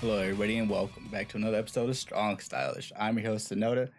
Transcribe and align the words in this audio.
Hello, 0.00 0.18
everybody, 0.18 0.58
and 0.58 0.70
welcome 0.70 1.08
back 1.08 1.26
to 1.26 1.38
another 1.38 1.56
episode 1.56 1.90
of 1.90 1.96
Strong 1.96 2.38
Stylish. 2.38 2.92
I'm 2.96 3.18
your 3.18 3.32
host, 3.32 3.50
Sonoda, 3.50 3.90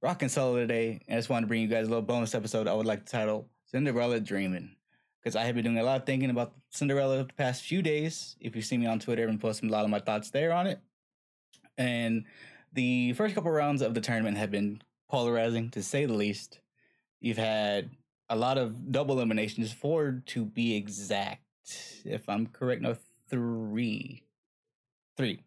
rocking 0.00 0.30
solo 0.30 0.56
today, 0.56 1.02
and 1.06 1.16
I 1.16 1.18
just 1.18 1.28
wanted 1.28 1.42
to 1.42 1.48
bring 1.48 1.60
you 1.60 1.68
guys 1.68 1.86
a 1.86 1.90
little 1.90 2.00
bonus 2.00 2.34
episode 2.34 2.66
I 2.66 2.72
would 2.72 2.86
like 2.86 3.04
to 3.04 3.12
title 3.12 3.50
Cinderella 3.66 4.18
Dreaming. 4.18 4.74
Because 5.20 5.36
I 5.36 5.44
have 5.44 5.54
been 5.54 5.64
doing 5.64 5.76
a 5.76 5.82
lot 5.82 6.00
of 6.00 6.06
thinking 6.06 6.30
about 6.30 6.54
Cinderella 6.70 7.18
the 7.18 7.34
past 7.34 7.64
few 7.64 7.82
days. 7.82 8.34
If 8.40 8.56
you 8.56 8.62
see 8.62 8.78
me 8.78 8.86
on 8.86 8.98
Twitter, 8.98 9.24
I've 9.24 9.28
been 9.28 9.38
posting 9.38 9.68
a 9.68 9.72
lot 9.72 9.84
of 9.84 9.90
my 9.90 9.98
thoughts 9.98 10.30
there 10.30 10.54
on 10.54 10.66
it. 10.66 10.80
And 11.76 12.24
the 12.72 13.12
first 13.12 13.34
couple 13.34 13.50
rounds 13.50 13.82
of 13.82 13.92
the 13.92 14.00
tournament 14.00 14.38
have 14.38 14.50
been 14.50 14.80
polarizing, 15.10 15.68
to 15.72 15.82
say 15.82 16.06
the 16.06 16.14
least. 16.14 16.60
You've 17.20 17.36
had 17.36 17.90
a 18.30 18.36
lot 18.36 18.56
of 18.56 18.90
double 18.90 19.16
eliminations, 19.16 19.70
four 19.70 20.22
to 20.28 20.46
be 20.46 20.74
exact. 20.76 21.42
If 22.06 22.26
I'm 22.26 22.46
correct, 22.46 22.80
no, 22.80 22.96
three 23.28 24.22
three. 25.16 25.42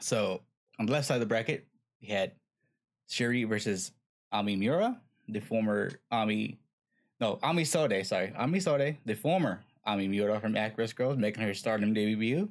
So 0.00 0.42
on 0.78 0.86
the 0.86 0.92
left 0.92 1.06
side 1.06 1.14
of 1.16 1.20
the 1.20 1.26
bracket, 1.26 1.66
we 2.00 2.08
had 2.08 2.32
Shuri 3.08 3.44
versus 3.44 3.92
Ami 4.32 4.56
Miura, 4.56 5.00
the 5.28 5.40
former 5.40 5.90
Ami, 6.10 6.58
no, 7.20 7.38
Ami 7.42 7.62
Sohei, 7.62 8.04
sorry, 8.04 8.32
Ami 8.36 8.58
Sohei, 8.58 8.96
the 9.04 9.14
former 9.14 9.60
Ami 9.84 10.08
Miura 10.08 10.40
from 10.40 10.54
Actwres 10.54 10.94
girl'Z, 10.94 11.18
making 11.18 11.42
her 11.42 11.54
stardom 11.54 11.92
debut. 11.92 12.42
It 12.42 12.48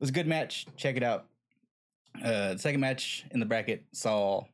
was 0.00 0.10
a 0.10 0.12
good 0.12 0.26
match. 0.26 0.66
Check 0.76 0.96
it 0.96 1.02
out. 1.02 1.26
Uh, 2.18 2.54
the 2.54 2.58
second 2.58 2.80
match 2.80 3.24
in 3.30 3.40
the 3.40 3.46
bracket 3.46 3.84
saw 3.92 4.44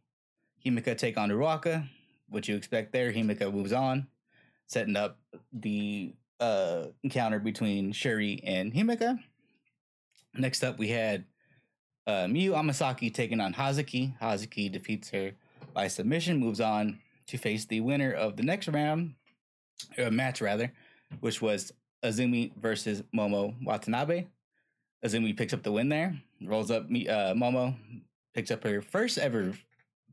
Himeka 0.65 0.97
take 0.97 1.17
on 1.17 1.31
Ruaka. 1.31 1.89
What 2.29 2.47
you 2.47 2.57
expect 2.57 2.93
there, 2.93 3.13
Himeka 3.13 3.53
moves 3.53 3.73
on, 3.73 4.07
setting 4.67 4.97
up 4.97 5.19
the 5.53 6.13
uh, 6.41 6.87
encounter 7.03 7.39
between 7.39 7.93
Shuri 7.93 8.41
and 8.45 8.73
Himeka. 8.73 9.19
Next 10.35 10.63
up, 10.63 10.79
we 10.79 10.89
had 10.89 11.25
uh, 12.07 12.25
Miyu 12.25 12.53
Amasaki 12.53 13.13
taking 13.13 13.41
on 13.41 13.53
Hazuki. 13.53 14.19
Hazuki 14.21 14.71
defeats 14.71 15.11
her 15.11 15.33
by 15.75 15.89
submission, 15.89 16.39
moves 16.39 16.61
on 16.61 16.99
to 17.27 17.37
face 17.37 17.67
the 17.67 17.81
winner 17.81 18.13
of 18.13 18.37
the 18.37 18.43
next 18.43 18.69
round, 18.69 19.15
uh, 19.99 20.11
match 20.11 20.41
rather, 20.41 20.73
which 21.21 21.43
was 21.43 21.73
Azumi 22.05 22.53
versus 22.57 23.03
Momo 23.15 23.55
Watanabe. 23.63 24.27
Azumi 25.05 25.37
picks 25.37 25.53
up 25.53 25.63
the 25.63 25.73
win 25.73 25.89
there, 25.89 26.21
rolls 26.43 26.71
up 26.71 26.85
uh, 26.85 27.35
Momo, 27.35 27.75
picks 28.35 28.51
up 28.51 28.65
her 28.65 28.81
first 28.81 29.19
ever 29.19 29.53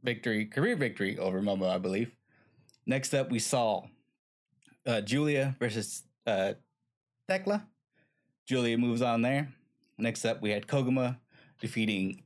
victory, 0.04 0.46
career 0.46 0.76
victory 0.76 1.18
over 1.18 1.42
Momo, 1.42 1.70
I 1.70 1.78
believe. 1.78 2.12
Next 2.86 3.14
up, 3.14 3.32
we 3.32 3.40
saw 3.40 3.84
uh, 4.86 5.02
Julia 5.02 5.56
versus 5.60 6.04
uh, 6.28 6.54
Thekla. 7.30 7.64
Julia 8.48 8.78
moves 8.78 9.02
on 9.02 9.22
there. 9.22 9.55
Next 9.98 10.26
up, 10.26 10.42
we 10.42 10.52
had 10.52 10.68
Koguma 10.68 11.18
defeating 11.60 12.24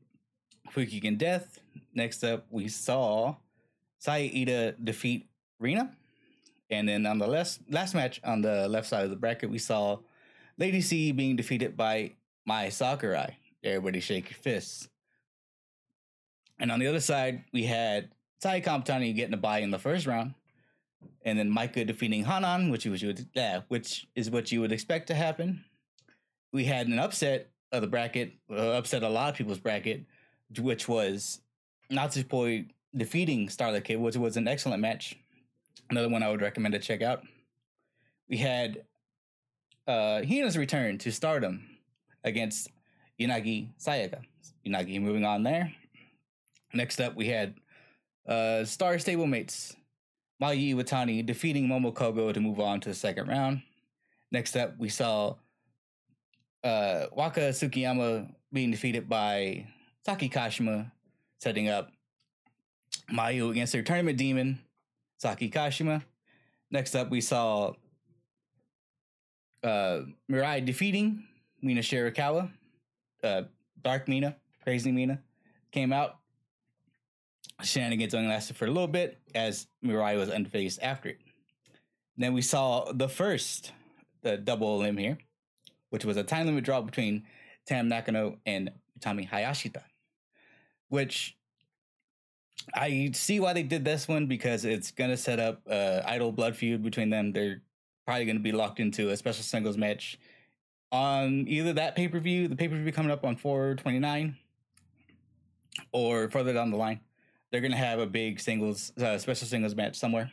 Fukigen 0.72 1.18
Death. 1.18 1.60
Next 1.94 2.24
up, 2.24 2.46
we 2.50 2.68
saw 2.68 3.36
Saya 4.00 4.74
defeat 4.84 5.28
Rina. 5.60 5.92
And 6.72 6.88
then 6.88 7.06
on 7.06 7.18
the 7.18 7.28
last 7.28 7.62
last 7.70 7.96
match 7.96 8.22
on 8.24 8.42
the 8.42 8.68
left 8.68 8.88
side 8.88 9.04
of 9.04 9.10
the 9.10 9.16
bracket, 9.16 9.50
we 9.50 9.58
saw 9.58 9.98
Lady 10.58 10.82
C 10.82 11.12
being 11.12 11.36
defeated 11.36 11.76
by 11.76 12.14
Mai 12.46 12.70
Sakurai. 12.70 13.38
Everybody 13.64 14.00
shake 14.00 14.30
your 14.30 14.38
fists. 14.38 14.88
And 16.60 16.72
on 16.72 16.80
the 16.80 16.88
other 16.88 17.00
side, 17.00 17.44
we 17.54 17.64
had 17.64 18.10
Tai 18.42 18.62
Kamitani 18.62 19.16
getting 19.16 19.34
a 19.34 19.38
bye 19.38 19.60
in 19.60 19.72
the 19.72 19.80
first 19.80 20.06
round. 20.06 20.34
And 21.24 21.40
then 21.40 21.54
Maika 21.54 21.86
defeating 21.86 22.26
Hanan, 22.26 22.70
which 22.70 22.86
you 22.86 22.92
would 22.92 23.28
yeah, 23.34 23.62
which 23.68 24.08
is 24.16 24.30
what 24.30 24.52
you 24.52 24.62
would 24.62 24.72
expect 24.72 25.08
to 25.08 25.16
happen. 25.16 25.64
We 26.52 26.66
had 26.66 26.88
an 26.88 27.00
upset 27.00 27.50
of 27.72 27.82
the 27.82 27.88
bracket, 27.88 28.34
uh, 28.50 28.72
upset 28.72 29.04
a 29.04 29.10
lot 29.10 29.30
of 29.30 29.36
people's 29.36 29.60
bracket, 29.60 30.06
which 30.60 30.88
was 30.88 31.42
Natsupoi 31.92 32.70
defeating 32.96 33.50
Starlight 33.50 33.84
Kid, 33.84 33.98
which 33.98 34.16
was 34.16 34.38
an 34.38 34.48
excellent 34.48 34.82
match. 34.82 35.18
Another 35.90 36.10
one 36.10 36.24
I 36.24 36.30
would 36.30 36.42
recommend 36.42 36.74
to 36.74 36.80
check 36.80 37.02
out. 37.02 37.24
We 38.28 38.38
had 38.38 38.84
uh, 39.88 40.22
Hina's 40.22 40.58
return 40.58 40.98
to 41.00 41.12
stardom 41.12 41.66
against 42.24 42.70
Unagi 43.20 43.70
Sayaka. 43.80 44.22
Unagi 44.66 45.02
moving 45.02 45.26
on 45.26 45.44
there. 45.44 45.74
Next 46.74 47.00
up, 47.02 47.16
we 47.16 47.28
had 47.28 47.56
uh, 48.28 48.64
Star 48.66 48.96
Stablemates 48.96 49.76
Mayu 50.42 50.76
Iwatani 50.76 51.26
defeating 51.26 51.68
Momo 51.68 51.94
Kohgo 51.94 52.34
to 52.34 52.40
move 52.40 52.60
on 52.60 52.80
to 52.82 52.90
the 52.90 52.96
second 52.96 53.28
round. 53.28 53.62
Next 54.32 54.56
up, 54.56 54.78
we 54.78 54.90
saw 54.90 55.36
uh, 56.64 57.06
Waka 57.12 57.52
Tsukiyama 57.52 58.34
being 58.52 58.72
defeated 58.72 59.08
by 59.08 59.66
Saki 60.06 60.30
Kashima, 60.30 60.92
setting 61.40 61.70
up 61.70 61.92
Mayu 63.12 63.52
against 63.52 63.74
their 63.74 63.84
tournament 63.84 64.18
demon, 64.18 64.60
Saki 65.18 65.50
Kashima. 65.50 66.04
Next 66.72 66.96
up, 66.96 67.10
we 67.10 67.22
saw 67.22 67.74
uh, 69.64 70.02
Mirai 70.32 70.66
defeating 70.66 71.24
Mina 71.62 71.82
Shirakawa. 71.82 72.52
Uh, 73.24 73.44
Dark 73.84 74.08
Mina, 74.08 74.36
Crazy 74.64 74.92
Mina 74.92 75.20
came 75.72 75.94
out. 75.94 76.18
Shenanigans 77.62 78.14
only 78.14 78.30
lasted 78.30 78.56
for 78.56 78.66
a 78.66 78.70
little 78.70 78.88
bit 78.88 79.18
as 79.36 79.68
Mirai 79.84 80.18
was 80.18 80.30
unfazed 80.30 80.80
after 80.82 81.10
it. 81.10 81.20
Then 82.18 82.34
we 82.34 82.42
saw 82.42 82.92
the 82.92 83.10
first 83.10 83.74
the 84.22 84.38
double 84.38 84.78
limb 84.80 84.98
here 84.98 85.18
which 85.90 86.06
was 86.06 86.18
a 86.18 86.24
time 86.24 86.46
limit 86.46 86.64
draw 86.64 86.82
between 86.82 87.24
Tam 87.66 87.88
Nakano 87.88 88.38
and 88.46 88.72
Utami 89.00 89.30
Hayashishita, 89.30 89.84
which 90.90 91.38
I 92.74 93.12
see 93.14 93.40
why 93.40 93.54
they 93.54 93.64
did 93.64 93.86
this 93.86 94.08
one 94.08 94.28
because 94.28 94.66
it's 94.66 94.92
gonna 94.92 95.18
set 95.18 95.40
up 95.40 95.62
uh, 95.70 96.02
idol 96.06 96.32
blood 96.32 96.56
feud 96.56 96.84
between 96.84 97.10
them. 97.10 97.32
They're 97.32 97.62
probably 98.06 98.26
gonna 98.26 98.40
be 98.40 98.52
locked 98.52 98.80
into 98.80 99.10
a 99.10 99.18
special 99.18 99.44
singles 99.44 99.78
match 99.78 100.20
on 100.92 101.46
either 101.48 101.74
that 101.74 101.96
pay 101.96 102.08
per 102.08 102.20
view, 102.20 102.48
the 102.48 102.56
pay 102.56 102.68
per 102.68 102.76
view 102.76 102.92
coming 102.92 103.12
up 103.12 103.24
on 103.24 103.36
four 103.36 103.76
twenty 103.76 104.00
nine, 104.00 104.38
or 105.92 106.30
further 106.30 106.54
down 106.54 106.72
the 106.72 106.78
line. 106.78 107.00
They're 107.52 107.62
gonna 107.62 107.76
have 107.78 108.00
a 108.00 108.06
big 108.06 108.40
singles, 108.40 108.92
uh, 108.98 109.18
special 109.18 109.48
singles 109.48 109.76
match 109.76 109.96
somewhere. 109.96 110.32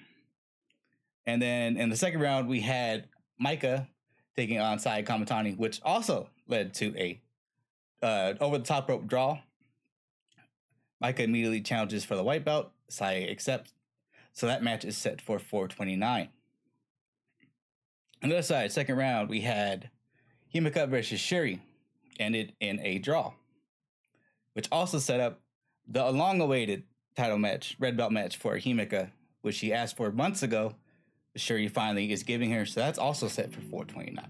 And 1.27 1.41
then 1.41 1.77
in 1.77 1.89
the 1.89 1.97
second 1.97 2.21
round, 2.21 2.49
we 2.49 2.61
had 2.61 3.09
Maika 3.43 3.89
taking 4.37 4.61
on 4.61 4.79
Saya 4.79 5.03
Kamitani, 5.03 5.57
which 5.57 5.81
also 5.83 6.29
led 6.47 6.75
to 6.75 6.95
a 6.97 7.21
uh, 8.03 8.35
over 8.41 8.59
the 8.59 8.65
top 8.65 8.89
rope 8.89 9.07
draw. 9.07 9.39
Maika 11.03 11.21
immediately 11.21 11.61
challenges 11.61 12.05
for 12.05 12.17
the 12.17 12.23
white 12.23 12.45
belt. 12.45 12.71
Saya 12.89 13.27
accepts. 13.29 13.73
So 14.33 14.47
that 14.47 14.63
match 14.63 14.85
is 14.85 14.97
set 14.97 15.21
for 15.21 15.39
429. 15.39 16.29
On 18.23 18.29
the 18.29 18.37
other 18.37 18.43
side, 18.43 18.73
second 18.73 18.97
round, 18.97 19.29
we 19.29 19.41
had 19.41 19.91
Himeka 20.55 20.89
versus 20.89 21.21
Shuri, 21.21 21.63
ended 22.19 22.53
in 22.61 22.81
a 22.81 22.99
draw, 22.99 23.33
which 24.53 24.69
also 24.73 24.99
set 24.99 25.21
up 25.21 25.41
the 25.87 26.11
long 26.11 26.41
awaited 26.41 26.85
title 27.15 27.39
match, 27.39 27.77
red 27.79 27.97
belt 27.97 28.13
match 28.13 28.37
for 28.37 28.57
Himeka, 28.57 29.11
which 29.43 29.57
she 29.57 29.73
asked 29.73 29.97
for 29.97 30.11
months 30.11 30.43
ago 30.43 30.75
Shuri 31.37 31.69
finally 31.69 32.13
is 32.13 32.23
giving 32.23 32.51
her. 32.51 32.67
So 32.67 32.81
that's 32.81 32.99
also 32.99 33.29
set 33.29 33.53
for 33.53 33.61
429. 33.61 34.27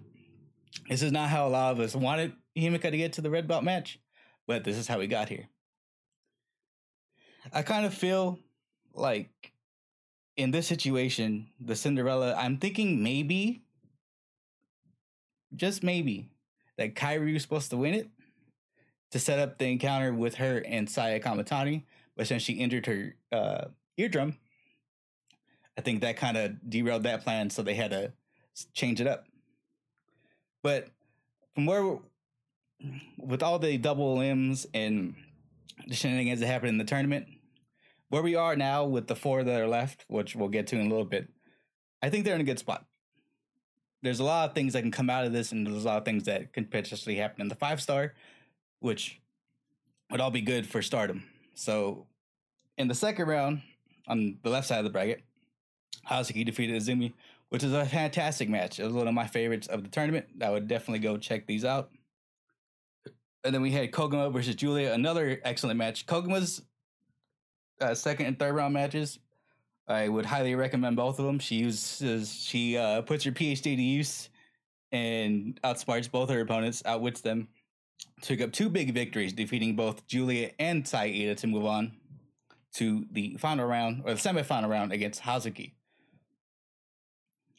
This 0.89 1.03
is 1.03 1.13
not 1.13 1.31
how 1.31 1.47
a 1.47 1.51
lot 1.51 1.73
of 1.73 1.81
us 1.81 1.95
wanted 1.95 2.33
Himeka 2.57 2.91
to 2.91 2.97
get 2.97 3.15
to 3.15 3.21
the 3.21 3.31
red 3.31 3.49
belt 3.49 3.65
match, 3.65 3.99
but 4.47 4.65
this 4.65 4.77
is 4.77 4.87
how 4.87 4.99
we 4.99 5.07
got 5.07 5.29
here. 5.29 5.49
I 7.53 7.63
kind 7.63 7.87
of 7.87 7.95
feel 7.95 8.39
like 8.93 9.53
in 10.37 10.51
this 10.51 10.67
situation, 10.67 11.49
the 11.61 11.77
Cinderella, 11.77 12.35
I'm 12.35 12.59
thinking 12.59 13.03
maybe, 13.03 13.63
just 15.55 15.83
maybe, 15.83 16.29
that 16.77 16.95
Kairi 16.95 17.33
was 17.33 17.43
supposed 17.43 17.71
to 17.71 17.77
win 17.77 17.95
it 17.95 18.09
to 19.13 19.19
set 19.19 19.39
up 19.39 19.59
the 19.59 19.67
encounter 19.67 20.13
with 20.13 20.35
her 20.35 20.59
and 20.67 20.91
Saya 20.91 21.21
Kamitani, 21.21 21.85
but 22.17 22.27
since 22.27 22.43
she 22.43 22.55
injured 22.55 22.87
her 22.87 23.17
uh, 23.33 23.65
eardrum, 23.97 24.37
I 25.77 25.83
think 25.83 26.01
that 26.01 26.17
kind 26.17 26.37
of 26.37 26.71
derailed 26.71 27.03
that 27.03 27.23
plan, 27.23 27.51
so 27.51 27.63
they 27.63 27.75
had 27.75 27.91
to 27.91 28.13
change 28.73 29.01
it 29.01 29.07
up. 29.07 29.27
But 30.63 30.89
from 31.55 31.67
where, 31.67 31.99
with 33.19 33.43
all 33.43 33.59
the 33.59 33.77
double 33.79 34.17
limbs 34.17 34.67
and 34.73 35.15
the 35.87 35.95
shenanigans 35.95 36.41
that 36.41 36.47
happened 36.47 36.71
in 36.71 36.79
the 36.79 36.85
tournament, 36.85 37.27
where 38.09 38.23
we 38.23 38.35
are 38.35 38.57
now 38.57 38.85
with 38.85 39.07
the 39.07 39.17
four 39.17 39.45
that 39.45 39.61
are 39.61 39.69
left, 39.69 40.05
which 40.09 40.35
we'll 40.35 40.49
get 40.49 40.67
to 40.69 40.77
in 40.77 40.87
a 40.87 40.89
little 40.89 41.05
bit, 41.05 41.29
I 42.03 42.11
think 42.11 42.25
they're 42.25 42.35
in 42.35 42.41
a 42.41 42.45
good 42.45 42.59
spot. 42.59 42.85
There's 44.03 44.21
a 44.21 44.25
lot 44.25 44.49
of 44.49 44.55
things 44.55 44.73
that 44.73 44.83
can 44.83 44.91
come 44.91 45.11
out 45.11 45.25
of 45.25 45.33
this, 45.33 45.53
and 45.53 45.67
there's 45.67 45.85
a 45.85 45.87
lot 45.87 45.99
of 45.99 46.05
things 46.05 46.25
that 46.25 46.53
can 46.53 46.67
potentially 46.67 47.17
happen 47.17 47.41
in 47.41 47.49
the 47.49 47.55
five 47.55 47.81
star, 47.81 48.15
which 48.81 49.21
would 50.11 50.21
all 50.21 50.31
be 50.31 50.41
good 50.41 50.67
for 50.67 50.83
stardom. 50.83 51.25
So, 51.55 52.07
in 52.79 52.89
the 52.89 52.95
second 52.95 53.27
round, 53.27 53.63
on 54.07 54.39
the 54.43 54.51
left 54.51 54.69
side 54.69 54.79
of 54.79 54.85
the 54.85 54.91
bracket, 54.91 55.23
Hazuki 56.09 56.45
defeated 56.45 56.81
Azumi, 56.81 57.13
which 57.49 57.65
is 57.65 57.73
a 57.73 57.85
fantastic 57.85 58.49
match. 58.49 58.79
It 58.79 58.85
was 58.85 58.93
one 58.93 59.09
of 59.09 59.15
my 59.15 59.27
favorites 59.27 59.67
of 59.67 59.83
the 59.83 59.89
tournament. 59.89 60.27
I 60.41 60.51
would 60.51 60.69
definitely 60.69 61.01
go 61.01 61.17
check 61.17 61.47
these 61.47 61.65
out. 61.65 61.91
And 63.45 63.55
then 63.55 63.63
we 63.63 63.71
had 63.71 63.93
Koguma 63.93 64.33
versus 64.33 64.55
Julia, 64.57 64.93
another 64.93 65.41
excellent 65.45 65.79
match. 65.79 66.07
Koguma's 66.07 66.63
uh, 67.81 67.95
second 67.95 68.27
and 68.27 68.39
third 68.39 68.55
round 68.55 68.75
matches, 68.75 69.19
I 69.89 70.09
would 70.09 70.27
highly 70.27 70.55
recommend 70.55 70.97
both 70.97 71.19
of 71.19 71.27
them. 71.27 71.39
She 71.39 71.57
uses 71.57 72.35
she 72.35 72.77
uh, 72.77 73.03
puts 73.03 73.25
her 73.25 73.31
PhD 73.31 73.63
to 73.63 73.83
use 73.83 74.29
and 74.93 75.61
outsmarts 75.63 76.11
both 76.11 76.31
her 76.31 76.41
opponents, 76.41 76.83
outwits 76.85 77.21
them. 77.21 77.49
Took 78.23 78.41
up 78.41 78.53
two 78.53 78.69
big 78.69 78.95
victories, 78.95 79.33
defeating 79.33 79.77
both 79.77 80.07
Julia 80.07 80.51
and 80.59 80.87
Saida 80.87 81.35
to 81.37 81.47
move 81.47 81.67
on 81.67 81.93
to 82.75 83.07
the 83.11 83.37
final 83.39 83.67
round 83.67 84.03
or 84.05 84.15
the 84.15 84.21
semifinal 84.21 84.69
round 84.69 84.93
against 84.93 85.23
Hazuki. 85.23 85.73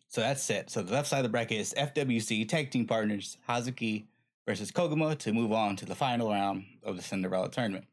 So 0.10 0.22
that's 0.22 0.42
set. 0.42 0.70
So 0.70 0.82
the 0.82 0.94
left 0.94 1.08
side 1.08 1.20
of 1.20 1.24
the 1.24 1.30
bracket 1.30 1.58
is 1.58 1.74
FWC 1.78 2.48
tag 2.48 2.72
team 2.72 2.86
partners 2.86 3.38
Hazuki 3.48 4.06
versus 4.46 4.72
Koguma 4.72 5.18
to 5.20 5.34
move 5.34 5.52
on 5.52 5.76
to 5.78 5.86
the 5.86 5.96
final 5.96 6.30
round 6.30 6.66
of 6.84 6.96
the 6.96 7.04
Cinderella 7.04 7.50
tournament. 7.50 7.86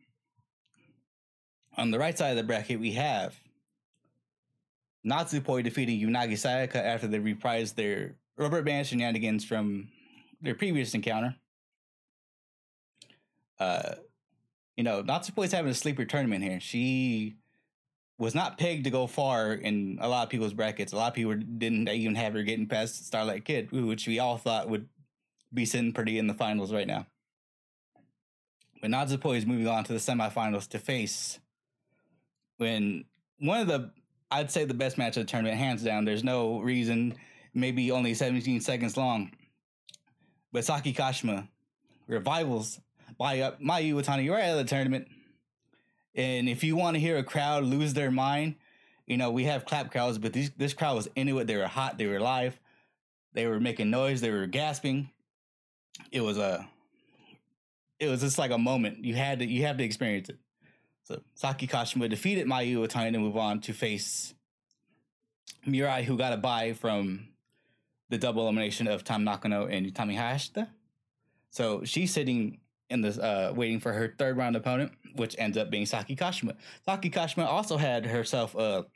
On 1.77 1.91
the 1.91 1.99
right 1.99 2.17
side 2.17 2.31
of 2.31 2.37
the 2.37 2.45
bracket, 2.45 2.79
we 2.79 2.93
have 2.93 3.35
Natsupoi 5.05 5.65
defeating 5.65 6.01
Unagi 6.01 6.35
Sayaka 6.35 6.77
after 6.77 7.09
they 7.09 7.19
reprised 7.19 7.75
their 7.75 8.15
rubber 8.39 8.63
band 8.63 8.87
shenanigans 8.87 9.45
from 9.45 9.89
their 10.41 10.55
previous 10.55 10.95
encounter. 10.95 11.35
Uh, 13.59 13.95
you 14.77 14.85
know, 14.85 15.03
Natsupoi's 15.03 15.53
having 15.53 15.71
a 15.71 15.75
sleeper 15.75 16.05
tournament 16.05 16.43
here. 16.43 16.61
She 16.61 17.37
was 18.19 18.35
not 18.35 18.59
pegged 18.59 18.85
to 18.85 18.91
go 18.91 19.07
far 19.07 19.53
in 19.53 19.99
a 20.01 20.09
lot 20.09 20.23
of 20.23 20.31
people's 20.31 20.53
brackets. 20.53 20.93
A 20.93 20.97
lot 20.97 21.09
of 21.09 21.15
people 21.15 21.35
didn't 21.35 21.89
even 21.89 22.15
have 22.15 22.35
her 22.35 22.43
getting 22.43 22.67
past 22.67 23.07
Starlight 23.07 23.45
Kid, 23.45 23.73
which 23.73 24.07
we 24.07 24.19
all 24.19 24.39
thought 24.39 24.69
would 24.69 24.89
be 25.53 25.65
sitting 25.65 25.93
pretty 25.93 26.19
in 26.19 26.27
the 26.27 26.35
finals 26.35 26.73
right 26.73 26.87
now. 26.87 27.07
But 28.81 28.91
Natsupoi 28.91 29.37
is 29.37 29.47
moving 29.47 29.67
on 29.67 29.85
to 29.85 29.93
the 29.93 29.99
semifinals 29.99 30.69
to 30.69 30.79
face 30.79 31.41
when 32.59 33.05
one 33.39 33.61
of 33.61 33.67
the 33.67 33.91
I'd 34.31 34.51
say 34.51 34.65
the 34.65 34.75
best 34.75 34.99
match 34.99 35.17
of 35.17 35.27
the 35.27 35.31
tournament, 35.31 35.59
hands 35.59 35.83
down. 35.83 36.05
There's 36.05 36.25
no 36.25 36.61
reason, 36.61 37.15
maybe 37.53 37.91
only 37.93 38.15
17 38.15 38.61
seconds 38.61 38.97
long. 38.97 39.31
But 40.53 40.65
Saki 40.65 40.93
Kashima 40.93 41.47
revivals 42.09 42.81
by 43.17 43.41
uh, 43.41 43.53
Mayu 43.63 43.95
Iwatani 43.95 44.31
right 44.31 44.45
out 44.45 44.59
of 44.59 44.59
the 44.59 44.65
tournament. 44.65 45.09
And 46.15 46.49
if 46.49 46.63
you 46.63 46.77
want 46.77 46.95
to 46.95 47.01
hear 47.01 47.17
a 47.17 47.25
crowd 47.25 47.65
lose 47.65 47.95
their 47.95 48.11
mind, 48.11 48.57
you 49.07 49.17
know, 49.17 49.31
we 49.31 49.45
have 49.45 49.65
clap 49.65 49.91
crowds, 49.91 50.19
but 50.19 50.33
these, 50.33 50.51
this 50.57 50.73
crowd 50.73 50.97
was 50.97 51.09
into 51.17 51.39
it. 51.39 51.47
They 51.47 51.57
were 51.57 51.67
hot, 51.67 51.99
they 51.99 52.07
were 52.07 52.21
live, 52.21 52.59
they 53.33 53.47
were 53.47 53.61
making 53.61 53.91
noise, 53.91 54.21
they 54.21 54.31
were 54.31 54.47
gasping. 54.47 55.11
It 56.11 56.21
was 56.21 56.39
a 56.39 56.69
it 58.01 58.09
was 58.09 58.21
just 58.21 58.39
like 58.39 58.51
a 58.51 58.59
moment. 58.59 59.05
You 59.05 59.15
had 59.15 59.41
to 59.41 59.47
you 59.47 59.67
have 59.67 59.77
to 59.79 59.85
experience 59.85 60.29
it. 60.29 60.39
So 61.05 61.21
Saki 61.35 61.67
Kashima 61.67 62.09
defeated 62.09 62.47
Mayu 62.47 62.77
Iwatani 62.77 63.13
to 63.13 63.19
move 63.19 63.37
on 63.37 63.61
to 63.61 63.73
face 63.73 64.35
Mirai, 65.67 66.05
who 66.05 66.17
got 66.17 66.33
a 66.33 66.37
bye 66.37 66.73
from 66.73 67.29
the 68.09 68.19
double 68.19 68.43
elimination 68.43 68.87
of 68.87 69.05
Tam 69.05 69.25
Nakano 69.25 69.67
and 69.67 69.87
Utami 69.87 70.17
Hayashishita. 70.17 70.69
So 71.51 71.85
she's 71.85 72.13
sitting 72.13 72.59
in 72.91 73.01
this 73.01 73.19
uh, 73.19 73.53
waiting 73.55 73.81
for 73.81 73.93
her 73.93 74.15
third 74.19 74.37
round 74.37 74.57
opponent, 74.57 74.93
which 75.17 75.37
ends 75.39 75.57
up 75.57 75.71
being 75.71 75.87
Saki 75.87 76.17
Kashima. 76.17 76.55
Saki 76.85 77.11
Kashima 77.11 77.47
also 77.47 77.77
had 77.77 78.07
herself 78.07 78.55
a 78.55 78.87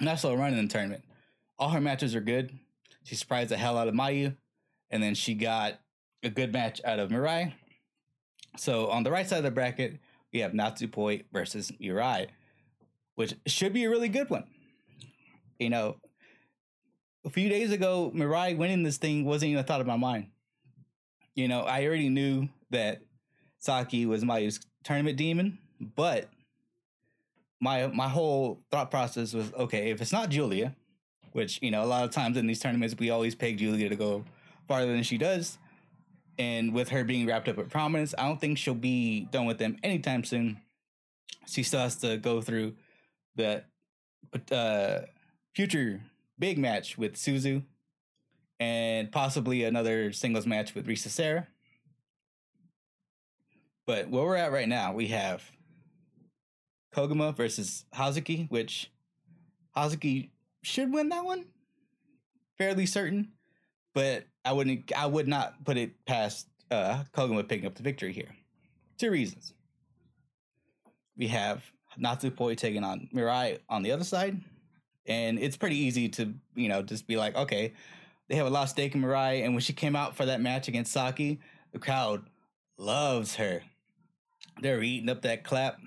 nice 0.00 0.24
little 0.24 0.38
run 0.38 0.54
in 0.54 0.66
the 0.66 0.72
tournament. 0.72 1.04
All 1.58 1.70
her 1.70 1.80
matches 1.80 2.14
are 2.14 2.20
good. 2.20 2.52
She 3.04 3.14
surprised 3.14 3.50
the 3.50 3.56
hell 3.56 3.76
out 3.76 3.88
of 3.88 3.94
Mayu, 3.94 4.36
and 4.90 5.02
then 5.02 5.14
she 5.14 5.34
got 5.34 5.80
a 6.22 6.30
good 6.30 6.52
match 6.52 6.80
out 6.84 6.98
of 6.98 7.10
Mirai. 7.10 7.52
So 8.56 8.88
on 8.88 9.02
the 9.02 9.10
right 9.10 9.28
side 9.28 9.38
of 9.38 9.44
the 9.44 9.50
bracket, 9.50 9.98
we 10.32 10.40
have 10.40 10.52
Natsupoi 10.52 11.24
versus 11.32 11.72
Mirai, 11.80 12.28
which 13.14 13.34
should 13.46 13.72
be 13.72 13.84
a 13.84 13.90
really 13.90 14.08
good 14.08 14.30
one. 14.30 14.44
You 15.58 15.70
know, 15.70 15.96
a 17.24 17.30
few 17.30 17.48
days 17.48 17.72
ago, 17.72 18.12
Mirai 18.14 18.56
winning 18.56 18.82
this 18.82 18.96
thing 18.96 19.24
wasn't 19.24 19.50
even 19.50 19.60
a 19.60 19.66
thought 19.66 19.80
of 19.80 19.86
my 19.86 19.96
mind. 19.96 20.28
You 21.34 21.48
know, 21.48 21.62
I 21.62 21.84
already 21.86 22.08
knew 22.08 22.48
that 22.70 23.02
Saki 23.58 24.06
was 24.06 24.24
my 24.24 24.50
tournament 24.84 25.16
demon, 25.16 25.58
but 25.80 26.28
my 27.60 27.86
my 27.88 28.08
whole 28.08 28.62
thought 28.70 28.90
process 28.90 29.34
was 29.34 29.52
okay, 29.54 29.90
if 29.90 30.00
it's 30.00 30.12
not 30.12 30.30
Julia, 30.30 30.74
which, 31.32 31.58
you 31.62 31.70
know, 31.70 31.84
a 31.84 31.86
lot 31.86 32.04
of 32.04 32.10
times 32.10 32.36
in 32.36 32.46
these 32.46 32.60
tournaments 32.60 32.94
we 32.98 33.10
always 33.10 33.34
peg 33.34 33.58
Julia 33.58 33.88
to 33.88 33.96
go 33.96 34.24
farther 34.66 34.92
than 34.92 35.02
she 35.02 35.18
does. 35.18 35.58
And 36.38 36.72
with 36.72 36.88
her 36.88 37.04
being 37.04 37.26
wrapped 37.26 37.48
up 37.48 37.56
with 37.56 37.68
prominence, 37.68 38.14
I 38.16 38.26
don't 38.26 38.40
think 38.40 38.56
she'll 38.56 38.74
be 38.74 39.28
done 39.30 39.44
with 39.44 39.58
them 39.58 39.76
anytime 39.82 40.24
soon. 40.24 40.58
She 41.46 41.62
still 41.62 41.80
has 41.80 41.96
to 41.96 42.16
go 42.16 42.40
through 42.40 42.76
the 43.36 43.64
uh, 44.50 45.00
future 45.54 46.00
big 46.38 46.56
match 46.56 46.96
with 46.96 47.16
Suzu 47.16 47.62
and 48.58 49.12
possibly 49.12 49.64
another 49.64 50.12
singles 50.12 50.46
match 50.46 50.74
with 50.74 50.86
Risa 50.86 51.08
Sera. 51.08 51.46
But 53.90 54.08
where 54.08 54.22
we're 54.22 54.36
at 54.36 54.52
right 54.52 54.68
now, 54.68 54.92
we 54.92 55.08
have 55.08 55.42
Koguma 56.94 57.34
versus 57.34 57.84
Hazuki, 57.92 58.48
which 58.48 58.88
Hazuki 59.76 60.28
should 60.62 60.92
win 60.92 61.08
that 61.08 61.24
one. 61.24 61.46
Fairly 62.56 62.86
certain. 62.86 63.32
But 63.92 64.26
I 64.44 64.52
wouldn't 64.52 64.96
I 64.96 65.06
would 65.06 65.26
not 65.26 65.64
put 65.64 65.76
it 65.76 66.04
past 66.06 66.46
uh 66.70 67.02
Koguma 67.12 67.48
picking 67.48 67.66
up 67.66 67.74
the 67.74 67.82
victory 67.82 68.12
here. 68.12 68.28
Two 68.96 69.10
reasons. 69.10 69.54
We 71.16 71.26
have 71.26 71.64
Natsupoi 71.98 72.56
taking 72.56 72.84
on 72.84 73.08
Mirai 73.12 73.58
on 73.68 73.82
the 73.82 73.90
other 73.90 74.04
side. 74.04 74.40
And 75.06 75.36
it's 75.36 75.56
pretty 75.56 75.78
easy 75.78 76.08
to, 76.10 76.32
you 76.54 76.68
know, 76.68 76.82
just 76.82 77.08
be 77.08 77.16
like, 77.16 77.34
okay, 77.34 77.72
they 78.28 78.36
have 78.36 78.46
a 78.46 78.50
lot 78.50 78.62
of 78.62 78.68
stake 78.68 78.94
in 78.94 79.02
Mirai. 79.02 79.44
And 79.44 79.52
when 79.52 79.62
she 79.62 79.72
came 79.72 79.96
out 79.96 80.14
for 80.14 80.26
that 80.26 80.40
match 80.40 80.68
against 80.68 80.92
Saki, 80.92 81.40
the 81.72 81.80
crowd 81.80 82.22
loves 82.78 83.34
her. 83.34 83.64
They 84.60 84.74
were 84.74 84.82
eating 84.82 85.08
up 85.08 85.22
that 85.22 85.44
clap. 85.44 85.78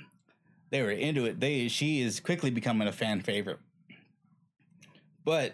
They 0.71 0.81
were 0.81 0.91
into 0.91 1.25
it. 1.25 1.39
They 1.39 1.67
she 1.67 2.01
is 2.01 2.19
quickly 2.19 2.49
becoming 2.49 2.87
a 2.87 2.91
fan 2.91 3.21
favorite. 3.21 3.59
But 5.23 5.53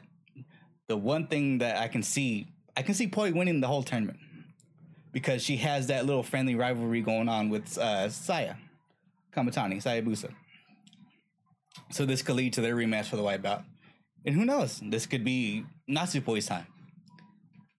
the 0.88 0.98
one 0.98 1.28
thing 1.28 1.60
that 1.60 1.78
I 1.78 1.88
can 1.88 2.04
see, 2.04 2.48
I 2.76 2.82
can 2.82 2.94
see 2.94 3.08
Poi 3.08 3.32
winning 3.32 3.62
the 3.62 3.68
whole 3.68 3.84
tournament 3.84 4.20
because 5.12 5.44
she 5.44 5.58
has 5.58 5.88
that 5.88 6.06
little 6.06 6.24
friendly 6.24 6.56
rivalry 6.56 7.02
going 7.02 7.30
on 7.30 7.50
with 7.50 7.78
uh, 7.78 8.10
Saya 8.10 8.56
Kamitani, 9.36 9.82
Saya 9.82 10.02
Busa. 10.02 10.32
So 11.92 12.06
this 12.06 12.22
could 12.22 12.36
lead 12.36 12.54
to 12.54 12.62
their 12.62 12.76
rematch 12.76 13.06
for 13.06 13.16
the 13.16 13.24
white 13.24 13.42
belt. 13.42 13.62
And 14.26 14.36
who 14.36 14.46
knows? 14.46 14.82
This 14.84 15.06
could 15.06 15.24
be 15.24 15.66
Natsupoi's 15.90 16.46
time. 16.46 16.68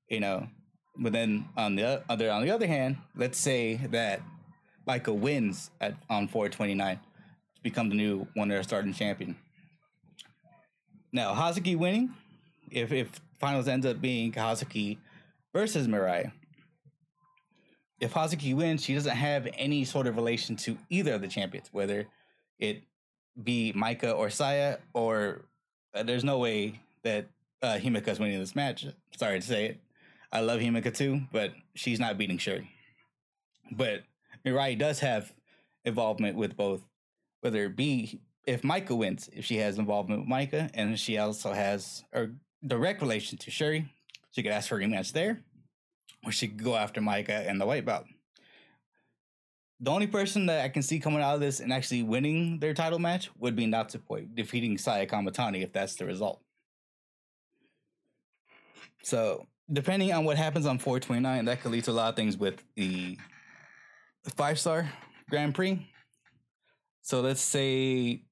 You 0.09 0.21
know, 0.21 0.49
but 0.99 1.13
then 1.13 1.49
on 1.57 1.77
the 1.77 2.03
other 2.09 2.31
on 2.31 2.43
the 2.43 2.51
other 2.51 2.67
hand, 2.67 2.99
let's 3.17 3.39
say 3.39 3.77
that 3.91 4.21
Maika 4.91 5.15
wins 5.15 5.71
at 5.81 5.95
on 6.09 6.27
429 6.27 6.97
to 6.97 7.63
become 7.63 7.89
the 7.89 7.95
new 7.95 8.27
one 8.35 8.51
starting 8.63 8.93
champion. 8.93 9.37
Now 11.13 11.35
Hazuki 11.35 11.77
winning, 11.77 12.15
if 12.71 12.93
if 12.93 13.09
finals 13.39 13.69
ends 13.69 13.87
up 13.87 14.01
being 14.01 14.33
Hazuki 14.33 14.99
versus 15.53 15.87
Mirai, 15.87 16.33
if 18.01 18.15
Hazuki 18.15 18.55
wins, 18.55 18.83
she 18.83 18.95
doesn't 18.95 19.17
have 19.17 19.47
any 19.55 19.85
sort 19.85 20.07
of 20.07 20.17
relation 20.17 20.57
to 20.57 20.77
either 20.89 21.15
of 21.15 21.21
the 21.21 21.29
champions, 21.29 21.69
whether 21.73 22.07
it 22.59 22.83
be 23.43 23.73
Maika 23.77 24.17
or 24.17 24.29
Saya, 24.31 24.79
or 24.93 25.43
uh, 25.95 26.03
there's 26.03 26.25
no 26.25 26.39
way 26.39 26.81
that 27.03 27.27
uh, 27.63 27.79
Himeka's 27.81 28.19
winning 28.19 28.41
this 28.41 28.57
match. 28.57 28.87
Sorry 29.17 29.41
to 29.41 29.47
say 29.47 29.67
it. 29.67 29.81
I 30.33 30.41
love 30.41 30.61
Himeka 30.61 30.95
too, 30.95 31.23
but 31.33 31.53
she's 31.75 32.01
not 32.01 32.17
beating 32.17 32.39
Syuri. 32.39 32.69
But 33.73 34.03
Mirai 34.45 34.79
does 34.79 35.01
have 35.01 35.33
involvement 35.85 36.37
with 36.37 36.57
both, 36.57 36.83
whether 37.41 37.65
it 37.65 37.77
be 37.77 38.21
if 38.47 38.63
Maika 38.63 38.97
wins, 38.97 39.29
if 39.33 39.45
she 39.45 39.57
has 39.57 39.79
involvement 39.79 40.23
with 40.23 40.29
Maika, 40.29 40.71
and 40.75 40.99
she 40.99 41.19
also 41.19 41.53
has 41.53 42.05
a 42.13 42.29
direct 42.67 43.01
relation 43.03 43.39
to 43.39 43.51
Sherry, 43.51 43.89
she 44.33 44.43
could 44.43 44.53
ask 44.53 44.69
for 44.69 44.77
a 44.77 44.85
rematch 44.85 45.13
there, 45.13 45.41
or 46.25 46.33
she 46.33 46.49
could 46.49 46.63
go 46.63 46.77
after 46.77 47.01
Maika 47.01 47.49
and 47.49 47.61
the 47.61 47.67
white 47.67 47.85
belt. 47.85 48.07
The 49.81 49.91
only 49.91 50.07
person 50.07 50.47
that 50.47 50.63
I 50.63 50.69
can 50.69 50.83
see 50.83 51.01
coming 51.01 51.23
out 51.23 51.35
of 51.35 51.41
this 51.41 51.61
and 51.61 51.73
actually 51.73 52.03
winning 52.03 52.59
their 52.59 52.75
title 52.75 52.99
match 52.99 53.31
would 53.39 53.57
be 53.57 53.67
Natsupoi, 53.67 54.35
defeating 54.35 54.77
Saya 54.77 55.07
Kamitani 55.07 55.63
if 55.63 55.73
that's 55.73 55.97
the 55.97 56.05
result. 56.05 56.41
So, 59.03 59.47
depending 59.73 60.13
on 60.13 60.25
what 60.25 60.37
happens 60.37 60.67
on 60.67 60.79
429, 60.79 61.47
that 61.47 61.63
could 61.63 61.73
lead 61.73 61.85
to 61.85 61.91
a 61.91 61.93
lot 61.93 62.11
of 62.11 62.17
things 62.17 62.37
with 62.37 62.63
the 62.77 63.17
five 64.25 64.59
star 64.59 64.91
Grand 65.29 65.55
Prix. 65.55 65.87
So 67.03 67.21
let's 67.21 67.41
say 67.41 68.23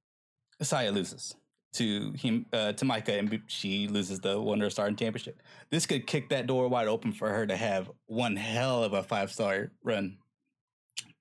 Saya 0.61 0.90
loses 0.90 1.35
to 1.75 2.12
him 2.12 2.47
uh, 2.52 2.73
to 2.73 2.85
Maika 2.85 3.18
and 3.18 3.40
she 3.47 3.88
loses 3.88 4.21
the 4.21 4.40
Wonder 4.40 4.71
Star 4.71 4.88
Championship. 4.88 5.40
This 5.71 5.87
could 5.87 6.07
kick 6.07 6.28
that 6.30 6.47
door 6.47 6.68
wide 6.68 6.88
open 6.88 7.12
for 7.12 7.28
her 7.28 7.47
to 7.47 7.57
have 7.57 7.90
one 8.07 8.37
hell 8.37 8.83
of 8.83 8.92
a 8.92 9.02
five 9.02 9.30
star 9.30 9.71
run 9.83 10.18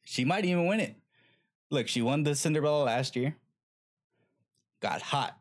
She 0.04 0.26
might 0.26 0.46
even 0.46 0.66
win 0.66 0.80
it. 0.80 0.96
Look, 1.70 1.88
she 1.88 2.02
won 2.02 2.24
the 2.24 2.36
Cinderella 2.36 2.84
last 2.84 3.16
year. 3.16 3.36
Got 4.82 5.02
hot. 5.02 5.38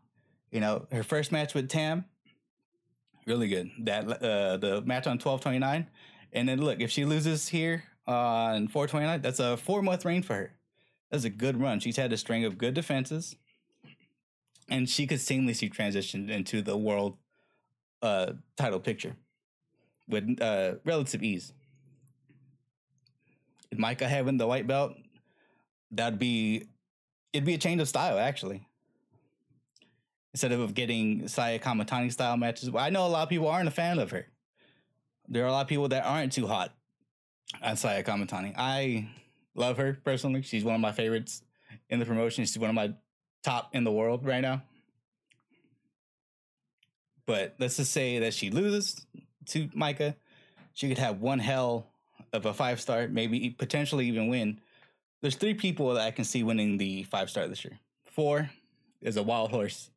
You 0.51 0.61
know, 0.61 0.87
her 0.91 1.03
first 1.03 1.33
match 1.33 1.55
with 1.55 1.69
Tam, 1.69 2.05
really 3.27 3.49
good. 3.49 3.71
That 3.81 4.23
uh 4.23 4.57
the 4.57 4.83
match 4.83 5.07
on 5.07 5.19
1229. 5.19 5.89
And 6.33 6.49
then 6.49 6.61
look, 6.61 6.81
if 6.81 6.91
she 6.91 7.05
loses 7.05 7.49
here 7.49 7.85
on 8.07 8.69
429, 8.69 9.21
that's 9.21 9.41
a 9.41 9.57
four 9.57 9.83
month 9.83 10.05
reign 10.05 10.23
for 10.23 10.35
her. 10.35 10.53
That's 11.11 11.25
a 11.25 11.31
good 11.31 11.61
run. 11.61 11.81
She's 11.81 11.97
had 11.97 12.13
a 12.13 12.17
string 12.17 12.45
of 12.45 12.59
good 12.59 12.75
defenses. 12.75 13.37
And 14.69 14.89
she 14.89 15.07
could 15.07 15.19
seamlessly 15.19 15.73
transition 15.73 16.29
into 16.31 16.63
the 16.63 16.77
world 16.77 17.17
uh 18.03 18.33
title 18.57 18.81
picture 18.81 19.17
with 20.09 20.41
uh 20.41 20.75
relative 20.85 21.23
ease. 21.23 21.53
If 23.71 23.79
Maika 23.79 24.03
having 24.03 24.37
the 24.37 24.47
white 24.47 24.67
belt, 24.67 24.95
that'd 25.91 26.19
be 26.19 26.69
it'd 27.33 27.47
be 27.47 27.55
a 27.55 27.59
change 27.59 27.81
of 27.81 27.89
style 27.89 28.19
actually. 28.19 28.67
Instead 30.35 30.53
of 30.53 30.75
getting 30.75 31.29
Saya 31.29 31.59
Kamitani 31.59 32.13
style 32.13 32.37
matches, 32.37 32.71
I 32.77 32.91
know 32.91 33.07
a 33.07 33.09
lot 33.09 33.23
of 33.23 33.29
people 33.31 33.49
aren't 33.49 33.69
a 33.69 33.73
fan 33.73 33.99
of 33.99 34.11
her. 34.11 34.27
There 35.29 35.45
are 35.45 35.49
a 35.49 35.53
lot 35.53 35.63
of 35.63 35.69
people 35.69 35.89
that 35.89 36.05
aren't 36.05 36.33
too 36.33 36.47
hot 36.47 36.76
on 37.63 37.77
Saya 37.77 38.03
Kamitani. 38.03 38.55
I 38.57 39.09
love 39.55 39.77
her 39.79 39.99
personally. 40.05 40.43
She's 40.43 40.65
one 40.65 40.75
of 40.75 40.81
my 40.81 40.93
favorites 40.93 41.43
in 41.89 41.99
the 41.99 42.07
promotion. 42.07 42.45
She's 42.45 42.59
one 42.59 42.71
of 42.71 42.75
my 42.75 42.95
top 43.43 43.75
in 43.75 43.85
the 43.85 43.93
world 43.93 44.25
right 44.25 44.41
now. 44.41 44.63
But 47.27 47.57
let's 47.59 47.77
just 47.77 47.93
say 47.93 48.21
that 48.21 48.35
she 48.35 48.51
loses 48.51 49.05
to 49.47 49.69
Maika. 49.69 50.15
She 50.75 50.89
could 50.89 50.99
have 50.99 51.21
one 51.21 51.39
hell 51.39 51.89
of 52.33 52.47
a 52.47 52.55
five 52.55 52.81
star, 52.81 53.09
maybe 53.09 53.51
potentially 53.51 54.07
even 54.07 54.29
win. 54.29 54.61
There's 55.23 55.37
three 55.37 55.55
people 55.55 55.95
that 55.95 56.07
I 56.07 56.11
can 56.11 56.25
see 56.25 56.43
winning 56.43 56.77
the 56.77 57.05
five 57.05 57.31
star 57.31 57.49
this 57.49 57.65
year. 57.65 57.79
Four 58.05 58.51
is 59.01 59.17
a 59.17 59.23
wild 59.23 59.51
horse, 59.51 59.91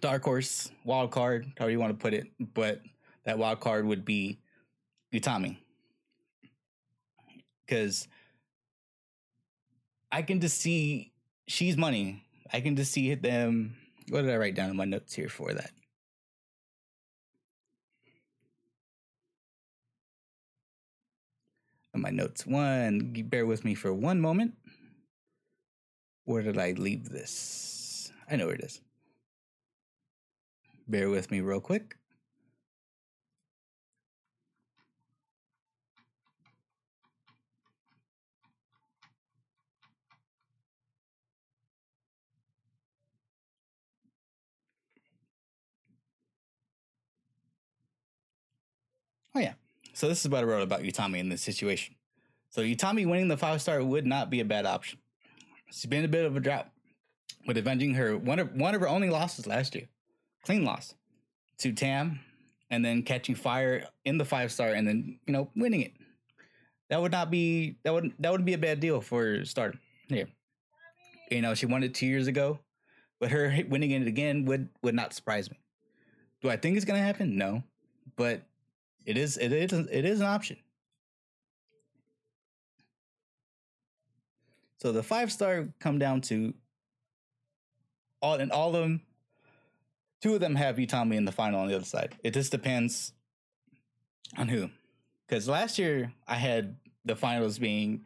dark 0.00 0.22
horse, 0.22 0.70
wild 0.84 1.10
card, 1.10 1.52
however 1.56 1.70
you 1.70 1.80
want 1.80 1.98
to 1.98 2.02
put 2.02 2.14
it. 2.14 2.26
But 2.38 2.80
that 3.24 3.38
wild 3.38 3.60
card 3.60 3.86
would 3.86 4.04
be 4.04 4.38
Utami. 5.12 5.58
Because 7.66 8.08
I 10.12 10.22
can 10.22 10.40
just 10.40 10.58
see 10.58 11.12
she's 11.46 11.76
money. 11.76 12.24
I 12.52 12.60
can 12.60 12.76
just 12.76 12.92
see 12.92 13.14
them. 13.14 13.76
What 14.08 14.22
did 14.22 14.30
I 14.30 14.36
write 14.36 14.54
down 14.54 14.70
in 14.70 14.76
my 14.76 14.84
notes 14.84 15.14
here 15.14 15.28
for 15.28 15.52
that? 15.52 15.70
In 21.94 22.00
my 22.00 22.10
notes, 22.10 22.44
one, 22.44 23.12
bear 23.28 23.46
with 23.46 23.64
me 23.64 23.74
for 23.74 23.94
one 23.94 24.20
moment. 24.20 24.54
Where 26.24 26.42
did 26.42 26.58
I 26.58 26.72
leave 26.72 27.08
this? 27.08 28.10
I 28.28 28.36
know 28.36 28.46
where 28.46 28.56
it 28.56 28.64
is. 28.64 28.80
Bear 30.88 31.08
with 31.08 31.30
me 31.30 31.40
real 31.40 31.60
quick. 31.60 31.96
Oh 49.34 49.40
yeah. 49.40 49.54
So 49.92 50.08
this 50.08 50.24
is 50.24 50.30
what 50.30 50.40
I 50.40 50.46
wrote 50.46 50.62
about 50.62 50.82
Utami 50.82 51.18
in 51.18 51.28
this 51.28 51.42
situation. 51.42 51.94
So 52.50 52.62
Utami 52.62 53.06
winning 53.06 53.28
the 53.28 53.36
five 53.36 53.60
star 53.60 53.82
would 53.82 54.06
not 54.06 54.30
be 54.30 54.40
a 54.40 54.44
bad 54.44 54.66
option. 54.66 54.98
She's 55.70 55.86
been 55.86 56.04
a 56.04 56.08
bit 56.08 56.24
of 56.24 56.36
a 56.36 56.40
drought, 56.40 56.68
but 57.46 57.56
avenging 57.56 57.94
her 57.94 58.16
one 58.16 58.38
of 58.38 58.54
one 58.54 58.74
of 58.74 58.80
her 58.80 58.88
only 58.88 59.10
losses 59.10 59.46
last 59.46 59.74
year, 59.74 59.88
clean 60.44 60.64
loss 60.64 60.94
to 61.58 61.72
Tam, 61.72 62.20
and 62.70 62.84
then 62.84 63.02
catching 63.02 63.34
fire 63.34 63.88
in 64.04 64.18
the 64.18 64.24
five 64.24 64.52
star, 64.52 64.68
and 64.68 64.86
then 64.86 65.18
you 65.26 65.32
know 65.32 65.50
winning 65.56 65.82
it. 65.82 65.92
That 66.90 67.02
would 67.02 67.12
not 67.12 67.30
be 67.30 67.76
that 67.82 67.92
would 67.92 68.12
that 68.20 68.30
wouldn't 68.30 68.46
be 68.46 68.54
a 68.54 68.58
bad 68.58 68.78
deal 68.80 69.00
for 69.00 69.44
start 69.44 69.76
here. 70.08 70.28
You 71.30 71.42
know 71.42 71.54
she 71.54 71.66
won 71.66 71.82
it 71.82 71.94
two 71.94 72.06
years 72.06 72.28
ago, 72.28 72.60
but 73.18 73.30
her 73.30 73.56
winning 73.68 73.90
it 73.90 74.06
again 74.06 74.44
would 74.44 74.68
would 74.82 74.94
not 74.94 75.12
surprise 75.12 75.50
me. 75.50 75.58
Do 76.40 76.50
I 76.50 76.56
think 76.56 76.76
it's 76.76 76.84
gonna 76.84 77.00
happen? 77.00 77.36
No, 77.36 77.64
but 78.16 78.46
it 79.04 79.16
is 79.16 79.36
it 79.36 79.52
is 79.52 79.72
it 79.72 80.04
is 80.04 80.20
an 80.20 80.26
option. 80.26 80.56
So 84.78 84.92
the 84.92 85.02
five 85.02 85.32
star 85.32 85.68
come 85.80 85.98
down 85.98 86.20
to 86.22 86.54
all 88.20 88.34
and 88.34 88.52
all 88.52 88.74
of 88.74 88.82
them. 88.82 89.02
Two 90.20 90.34
of 90.34 90.40
them 90.40 90.54
have 90.54 90.76
Utami 90.76 91.16
in 91.16 91.24
the 91.24 91.32
final 91.32 91.60
on 91.60 91.68
the 91.68 91.76
other 91.76 91.84
side. 91.84 92.16
It 92.22 92.32
just 92.32 92.50
depends 92.50 93.12
on 94.38 94.48
who. 94.48 94.70
Because 95.26 95.48
last 95.48 95.78
year 95.78 96.12
I 96.26 96.36
had 96.36 96.76
the 97.04 97.16
finals 97.16 97.58
being 97.58 98.04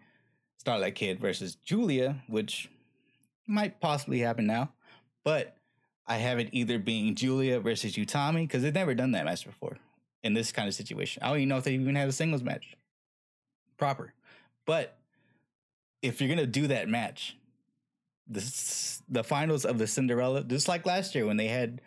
Starlight 0.56 0.96
Kid 0.96 1.20
versus 1.20 1.54
Julia, 1.54 2.16
which 2.26 2.68
might 3.46 3.80
possibly 3.80 4.18
happen 4.18 4.46
now, 4.46 4.72
but 5.24 5.56
I 6.06 6.16
have 6.16 6.38
it 6.38 6.48
either 6.52 6.78
being 6.78 7.14
Julia 7.14 7.60
versus 7.60 7.94
Utami 7.94 8.42
because 8.42 8.62
they've 8.62 8.74
never 8.74 8.94
done 8.94 9.12
that 9.12 9.24
match 9.24 9.46
before 9.46 9.78
in 10.22 10.34
this 10.34 10.52
kind 10.52 10.68
of 10.68 10.74
situation. 10.74 11.22
I 11.22 11.28
don't 11.28 11.38
even 11.38 11.48
know 11.48 11.58
if 11.58 11.64
they 11.64 11.74
even 11.74 11.94
had 11.94 12.08
a 12.08 12.12
singles 12.12 12.42
match 12.42 12.76
proper. 13.76 14.12
But 14.66 14.98
if 16.02 16.20
you're 16.20 16.28
gonna 16.28 16.46
do 16.46 16.66
that 16.66 16.88
match, 16.88 17.36
this 18.26 19.02
the 19.08 19.24
finals 19.24 19.64
of 19.64 19.78
the 19.78 19.86
Cinderella, 19.86 20.44
just 20.44 20.68
like 20.68 20.84
last 20.84 21.14
year 21.14 21.26
when 21.26 21.38
they 21.38 21.48
had 21.48 21.80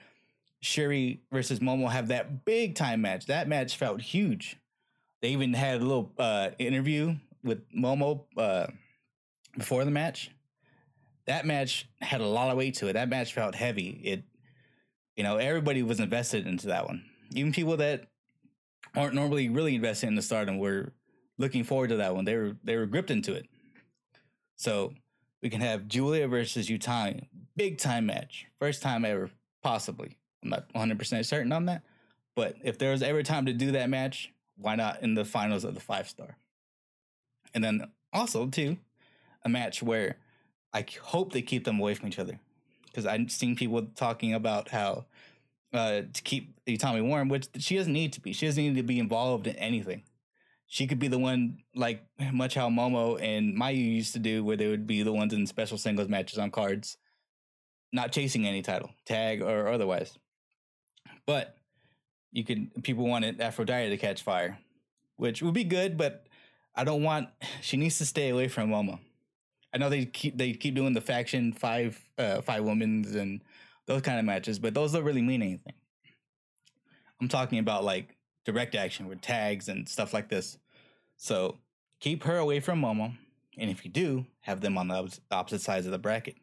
Sherry 0.62 1.22
versus 1.32 1.60
Momo 1.60 1.90
have 1.92 2.08
that 2.10 2.46
big 2.46 2.76
time 2.76 3.02
match. 3.02 3.28
That 3.28 3.48
match 3.48 3.78
felt 3.78 4.02
huge. 4.02 4.58
They 5.22 5.30
even 5.30 5.54
had 5.54 5.82
a 5.82 5.86
little 5.86 6.12
uh, 6.18 6.50
interview 6.58 7.16
with 7.44 7.68
Momo 7.72 8.26
uh, 8.38 8.68
before 9.58 9.86
the 9.86 9.92
match. 9.92 10.32
That 11.26 11.46
match 11.46 11.88
had 12.00 12.22
a 12.22 12.28
lot 12.28 12.52
of 12.52 12.58
weight 12.58 12.76
to 12.76 12.88
it. 12.88 12.94
That 12.94 13.10
match 13.10 13.34
felt 13.34 13.54
heavy. 13.54 14.02
It, 14.04 14.24
you 15.16 15.24
know, 15.24 15.38
everybody 15.38 15.84
was 15.84 16.00
invested 16.00 16.48
into 16.48 16.68
that 16.68 16.88
one. 16.88 17.06
Even 17.32 17.52
people 17.52 17.78
that 17.78 18.08
aren't 18.96 19.16
normally 19.16 19.50
really 19.50 19.76
invested 19.76 20.08
in 20.08 20.16
the 20.16 20.22
stardom 20.22 20.58
were 20.58 20.94
looking 21.38 21.64
forward 21.64 21.90
to 21.90 21.98
that 21.98 22.16
one. 22.16 22.26
They 22.26 22.36
were 22.36 22.56
they 22.64 22.76
were 22.76 22.86
gripped 22.86 23.12
into 23.12 23.34
it. 23.34 23.48
So 24.56 24.94
we 25.42 25.50
can 25.50 25.62
have 25.62 25.88
Julia 25.88 26.28
versus 26.28 26.70
Utami, 26.70 27.28
big 27.56 27.78
time 27.78 28.06
match, 28.06 28.46
first 28.60 28.82
time 28.82 29.06
ever, 29.06 29.32
possibly. 29.64 30.18
I'm 30.44 30.50
not 30.50 30.66
100 30.74 31.00
percent 31.00 31.26
certain 31.26 31.52
on 31.52 31.66
that, 31.66 31.84
but 32.36 32.56
if 32.64 32.78
there 32.78 32.92
was 32.92 33.04
ever 33.04 33.24
time 33.24 33.46
to 33.46 33.54
do 33.54 33.72
that 33.72 33.90
match, 33.90 34.32
why 34.58 34.76
not 34.76 35.02
in 35.02 35.16
the 35.16 35.26
finals 35.26 35.64
of 35.64 35.74
the 35.74 35.80
five 35.80 36.08
star? 36.08 36.38
And 37.54 37.64
then 37.64 37.88
also 38.14 38.48
too, 38.48 38.78
a 39.44 39.50
match 39.50 39.82
where 39.82 40.18
I 40.74 40.86
hope 41.02 41.34
they 41.34 41.42
keep 41.42 41.66
them 41.66 41.80
away 41.80 41.96
from 41.96 42.08
each 42.08 42.20
other 42.20 42.40
because 42.86 43.06
I've 43.06 43.32
seen 43.32 43.56
people 43.56 43.88
talking 43.96 44.34
about 44.34 44.70
how 44.70 45.06
uh, 45.74 46.02
to 46.14 46.22
keep 46.24 46.54
Utami 46.66 47.04
warm, 47.04 47.30
which 47.30 47.48
she 47.58 47.78
doesn't 47.78 47.94
need 47.94 48.14
to 48.14 48.22
be. 48.22 48.34
She 48.34 48.46
doesn't 48.46 48.62
need 48.62 48.76
to 48.76 48.84
be 48.84 49.00
involved 49.00 49.48
in 49.48 49.56
anything. 49.56 50.04
She 50.68 50.88
could 50.88 51.00
be 51.00 51.08
the 51.08 51.20
one, 51.20 51.60
like 51.76 52.04
much 52.32 52.56
how 52.56 52.70
Momo 52.70 53.22
and 53.22 53.58
Mayu 53.58 53.96
used 53.96 54.14
to 54.14 54.20
do, 54.20 54.44
where 54.44 54.56
they 54.56 54.68
would 54.68 54.88
be 54.88 55.04
the 55.04 55.12
ones 55.12 55.34
in 55.34 55.46
special 55.46 55.78
singles 55.78 56.08
matches 56.08 56.40
on 56.40 56.50
cards, 56.52 56.98
not 57.92 58.12
chasing 58.12 58.48
any 58.48 58.62
title, 58.62 58.92
tag 59.06 59.42
or 59.42 59.68
otherwise. 59.68 60.18
But 61.26 61.58
you 62.32 62.46
could 62.46 62.84
people 62.84 63.06
wanted 63.06 63.42
Aphrodite 63.42 63.90
to 63.90 63.98
catch 63.98 64.24
fire, 64.24 64.60
which 65.18 65.42
would 65.42 65.54
be 65.54 65.66
good, 65.66 65.98
but 65.98 66.28
I 66.76 66.84
don't 66.84 67.04
want. 67.04 67.30
She 67.62 67.78
needs 67.78 67.98
to 68.00 68.06
stay 68.06 68.30
away 68.30 68.48
from 68.48 68.70
Momo. 68.70 69.00
I 69.74 69.78
know 69.78 69.90
they 69.90 70.06
keep 70.06 70.38
they 70.38 70.54
keep 70.54 70.76
doing 70.76 70.94
the 70.94 71.02
faction 71.02 71.54
five 71.54 72.02
uh, 72.18 72.42
five 72.42 72.64
women's 72.64 73.16
and 73.16 73.42
those 73.88 74.02
kind 74.02 74.20
of 74.20 74.26
matches, 74.26 74.60
but 74.60 74.74
those 74.74 74.92
don't 74.94 75.04
really 75.04 75.22
mean 75.22 75.42
anything. 75.42 75.74
I'm 77.20 77.28
talking 77.28 77.60
about 77.60 77.84
like 77.84 78.16
direct 78.46 78.76
action 78.76 79.08
with 79.08 79.22
tags 79.22 79.70
and 79.70 79.88
stuff 79.88 80.14
like 80.14 80.30
this. 80.30 80.58
So 81.18 81.58
keep 82.00 82.24
her 82.24 82.38
away 82.38 82.60
from 82.60 82.82
Momo, 82.82 83.16
and 83.58 83.70
if 83.70 83.86
you 83.86 83.92
do, 83.92 84.26
have 84.42 84.62
them 84.62 84.78
on 84.78 84.88
the 84.88 85.20
opposite 85.30 85.62
sides 85.62 85.86
of 85.86 85.92
the 85.92 86.00
bracket. 86.00 86.36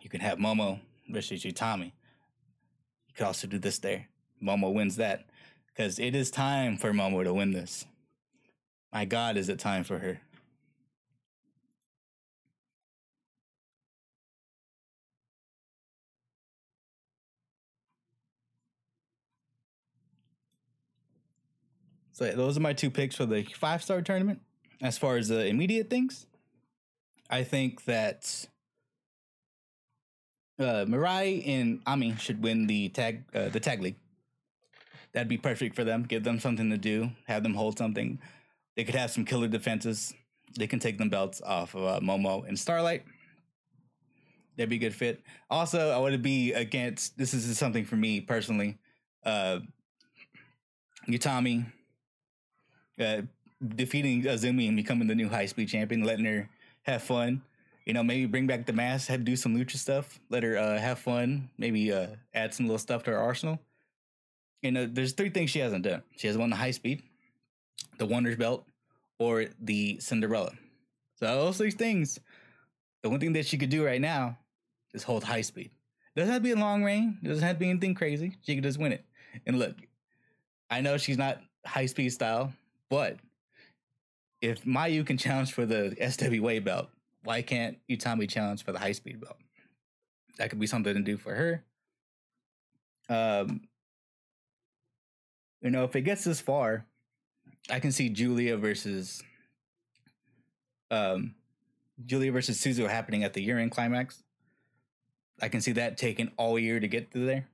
You 0.00 0.10
can 0.10 0.20
have 0.20 0.38
Momo 0.38 0.80
versus 1.08 1.44
Utami. 1.44 1.92
You 3.06 3.14
could 3.14 3.26
also 3.26 3.46
do 3.46 3.58
this 3.58 3.78
there. 3.78 4.08
Momo 4.42 4.72
wins 4.72 4.96
that 4.96 5.26
because 5.66 5.98
it 5.98 6.14
is 6.14 6.30
time 6.30 6.76
for 6.76 6.92
Momo 6.92 7.22
to 7.22 7.34
win 7.34 7.52
this. 7.52 7.84
My 8.92 9.04
God, 9.04 9.36
is 9.36 9.48
it 9.48 9.58
time 9.58 9.84
for 9.84 9.98
her? 9.98 10.20
So 22.20 22.30
those 22.32 22.58
are 22.58 22.60
my 22.60 22.74
two 22.74 22.90
picks 22.90 23.16
for 23.16 23.24
the 23.24 23.44
five 23.44 23.82
star 23.82 24.02
tournament. 24.02 24.42
as 24.82 24.98
far 24.98 25.16
as 25.16 25.28
the 25.28 25.46
immediate 25.46 25.88
things, 25.88 26.26
I 27.30 27.44
think 27.44 27.84
that 27.86 28.46
uh, 30.58 30.84
Mirai 30.84 31.48
and 31.48 31.80
Ami 31.86 32.16
should 32.16 32.42
win 32.42 32.66
the 32.66 32.90
tag 32.90 33.24
uh, 33.34 33.48
the 33.48 33.58
tag 33.58 33.80
league. 33.80 33.96
That'd 35.14 35.28
be 35.28 35.38
perfect 35.38 35.74
for 35.74 35.82
them. 35.82 36.02
Give 36.02 36.22
them 36.22 36.38
something 36.38 36.68
to 36.68 36.76
do. 36.76 37.10
Have 37.26 37.42
them 37.42 37.54
hold 37.54 37.78
something. 37.78 38.18
They 38.76 38.84
could 38.84 38.96
have 38.96 39.10
some 39.10 39.24
killer 39.24 39.48
defenses. 39.48 40.12
They 40.58 40.66
can 40.66 40.78
take 40.78 40.98
them 40.98 41.08
belts 41.08 41.40
off 41.40 41.74
of 41.74 41.84
uh, 41.84 42.00
Momo 42.00 42.46
and 42.46 42.58
Starlight. 42.58 43.02
That'd 44.58 44.68
be 44.68 44.76
a 44.76 44.78
good 44.78 44.94
fit. 44.94 45.22
Also, 45.48 45.88
I 45.88 45.96
would 45.96 46.20
be 46.20 46.52
against. 46.52 47.16
This 47.16 47.32
is 47.32 47.56
something 47.56 47.86
for 47.86 47.96
me 47.96 48.20
personally. 48.20 48.76
Uh, 49.24 49.60
Utami 51.08 51.64
uh, 53.00 53.22
defeating 53.76 54.22
Azumi 54.22 54.68
and 54.68 54.76
becoming 54.76 55.08
the 55.08 55.14
new 55.14 55.28
high 55.28 55.46
speed 55.46 55.68
champion, 55.68 56.04
letting 56.04 56.24
her 56.24 56.48
have 56.82 57.02
fun. 57.02 57.42
You 57.86 57.94
know, 57.94 58.02
maybe 58.02 58.26
bring 58.26 58.46
back 58.46 58.66
the 58.66 58.72
mask, 58.72 59.08
have 59.08 59.24
do 59.24 59.36
some 59.36 59.56
lucha 59.56 59.76
stuff, 59.76 60.20
let 60.28 60.42
her 60.42 60.56
uh, 60.56 60.78
have 60.78 60.98
fun. 60.98 61.48
Maybe 61.58 61.92
uh, 61.92 62.08
add 62.34 62.54
some 62.54 62.66
little 62.66 62.78
stuff 62.78 63.02
to 63.04 63.10
her 63.10 63.18
arsenal. 63.18 63.58
You 64.62 64.72
know, 64.72 64.86
there's 64.86 65.12
three 65.12 65.30
things 65.30 65.50
she 65.50 65.58
hasn't 65.58 65.84
done. 65.84 66.02
She 66.16 66.26
hasn't 66.26 66.40
won 66.40 66.50
the 66.50 66.56
high 66.56 66.70
speed, 66.70 67.02
the 67.98 68.06
Wonders 68.06 68.36
belt, 68.36 68.66
or 69.18 69.46
the 69.60 69.98
Cinderella. 70.00 70.52
So 71.14 71.26
those 71.26 71.56
three 71.56 71.70
things, 71.70 72.18
the 73.02 73.10
one 73.10 73.20
thing 73.20 73.32
that 73.32 73.46
she 73.46 73.56
could 73.58 73.70
do 73.70 73.84
right 73.84 74.00
now 74.00 74.38
is 74.92 75.02
hold 75.02 75.24
high 75.24 75.40
speed. 75.40 75.70
Doesn't 76.16 76.32
have 76.32 76.42
to 76.42 76.44
be 76.44 76.52
a 76.52 76.56
long 76.56 76.82
reign. 76.82 77.18
Doesn't 77.22 77.42
have 77.42 77.56
to 77.56 77.60
be 77.60 77.70
anything 77.70 77.94
crazy. 77.94 78.36
She 78.42 78.54
could 78.54 78.64
just 78.64 78.78
win 78.78 78.92
it. 78.92 79.04
And 79.46 79.58
look, 79.58 79.76
I 80.70 80.80
know 80.80 80.96
she's 80.96 81.18
not 81.18 81.40
high 81.64 81.86
speed 81.86 82.10
style, 82.10 82.52
but 82.90 83.16
if 84.42 84.64
Mayu 84.64 85.06
can 85.06 85.16
challenge 85.16 85.52
for 85.52 85.64
the 85.64 85.96
SWA 86.00 86.62
belt, 86.62 86.88
why 87.22 87.40
can't 87.42 87.78
Utami 87.88 88.28
challenge 88.28 88.64
for 88.64 88.72
the 88.72 88.78
high 88.78 88.92
speed 88.92 89.20
belt? 89.20 89.36
That 90.38 90.50
could 90.50 90.58
be 90.58 90.66
something 90.66 90.94
to 90.94 91.00
do 91.00 91.16
for 91.16 91.34
her. 91.34 91.64
Um, 93.08 93.62
you 95.60 95.70
know, 95.70 95.84
if 95.84 95.94
it 95.94 96.02
gets 96.02 96.24
this 96.24 96.40
far, 96.40 96.86
I 97.68 97.80
can 97.80 97.92
see 97.92 98.08
Julia 98.08 98.56
versus 98.56 99.22
um 100.90 101.34
Julia 102.06 102.32
versus 102.32 102.58
Suzu 102.58 102.88
happening 102.88 103.24
at 103.24 103.34
the 103.34 103.42
year-end 103.42 103.70
climax. 103.70 104.22
I 105.42 105.48
can 105.48 105.60
see 105.60 105.72
that 105.72 105.98
taking 105.98 106.30
all 106.36 106.58
year 106.58 106.80
to 106.80 106.88
get 106.88 107.12
to 107.12 107.24
there. 107.24 107.46